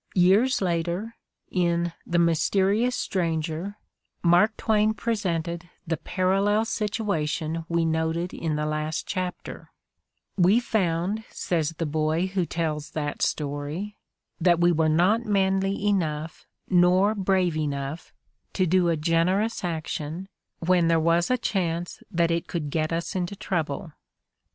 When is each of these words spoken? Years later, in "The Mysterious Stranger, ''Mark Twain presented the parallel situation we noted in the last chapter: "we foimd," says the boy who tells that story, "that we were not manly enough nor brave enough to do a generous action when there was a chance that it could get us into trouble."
Years 0.15 0.63
later, 0.63 1.15
in 1.51 1.93
"The 2.07 2.17
Mysterious 2.17 2.95
Stranger, 2.95 3.77
''Mark 4.33 4.57
Twain 4.57 4.95
presented 4.95 5.69
the 5.85 5.97
parallel 5.97 6.65
situation 6.65 7.65
we 7.69 7.85
noted 7.85 8.33
in 8.33 8.55
the 8.55 8.65
last 8.65 9.05
chapter: 9.05 9.69
"we 10.35 10.59
foimd," 10.59 11.23
says 11.29 11.75
the 11.77 11.85
boy 11.85 12.25
who 12.25 12.47
tells 12.47 12.89
that 12.97 13.21
story, 13.21 13.95
"that 14.39 14.59
we 14.59 14.71
were 14.71 14.89
not 14.89 15.25
manly 15.27 15.85
enough 15.85 16.47
nor 16.67 17.13
brave 17.13 17.55
enough 17.55 18.11
to 18.53 18.65
do 18.65 18.89
a 18.89 18.97
generous 18.97 19.63
action 19.63 20.29
when 20.61 20.87
there 20.87 20.99
was 20.99 21.29
a 21.29 21.37
chance 21.37 22.01
that 22.09 22.31
it 22.31 22.47
could 22.47 22.71
get 22.71 22.91
us 22.91 23.15
into 23.15 23.35
trouble." 23.35 23.91